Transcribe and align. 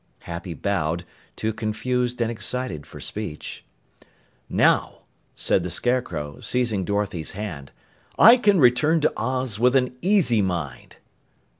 Happy 0.23 0.55
bowed, 0.55 1.05
too 1.35 1.53
confused 1.53 2.19
and 2.21 2.31
excited 2.31 2.87
for 2.87 2.99
speech. 2.99 3.63
"Now," 4.49 5.01
said 5.35 5.61
the 5.61 5.69
Scarecrow, 5.69 6.39
seizing 6.39 6.83
Dorothy's 6.83 7.33
hand, 7.33 7.71
"I 8.17 8.37
can 8.37 8.59
return 8.59 8.99
to 9.01 9.13
Oz 9.15 9.59
with 9.59 9.75
an 9.75 9.95
easy 10.01 10.41
mind." 10.41 10.95